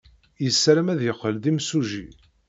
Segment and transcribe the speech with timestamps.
[0.43, 2.07] Yessaram ad yeqqel d imsujji.